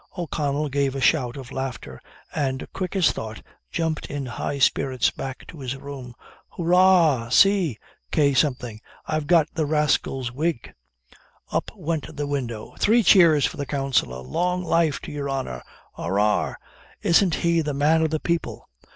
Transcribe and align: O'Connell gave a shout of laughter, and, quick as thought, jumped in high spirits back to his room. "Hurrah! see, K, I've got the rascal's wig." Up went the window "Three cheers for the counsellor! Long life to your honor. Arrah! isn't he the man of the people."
O'Connell 0.17 0.67
gave 0.67 0.95
a 0.95 0.99
shout 0.99 1.37
of 1.37 1.51
laughter, 1.51 2.01
and, 2.33 2.67
quick 2.73 2.95
as 2.95 3.11
thought, 3.11 3.43
jumped 3.69 4.07
in 4.07 4.25
high 4.25 4.57
spirits 4.57 5.11
back 5.11 5.45
to 5.45 5.59
his 5.59 5.77
room. 5.77 6.15
"Hurrah! 6.57 7.29
see, 7.29 7.77
K, 8.09 8.35
I've 9.05 9.27
got 9.27 9.53
the 9.53 9.67
rascal's 9.67 10.31
wig." 10.31 10.73
Up 11.51 11.69
went 11.75 12.15
the 12.17 12.25
window 12.25 12.73
"Three 12.79 13.03
cheers 13.03 13.45
for 13.45 13.57
the 13.57 13.67
counsellor! 13.67 14.21
Long 14.23 14.63
life 14.63 14.99
to 15.01 15.11
your 15.11 15.29
honor. 15.29 15.61
Arrah! 15.95 16.55
isn't 17.03 17.35
he 17.35 17.61
the 17.61 17.75
man 17.75 18.01
of 18.01 18.09
the 18.09 18.19
people." 18.19 18.67